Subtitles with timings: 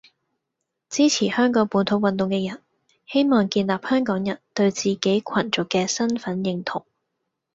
[0.89, 2.59] 支持香港本土運動嘅人，
[3.05, 6.87] 希望建立香港人對自己群族嘅身份認同